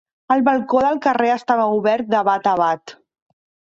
[0.35, 3.01] El balcó del carrer estava obert de bat a bat.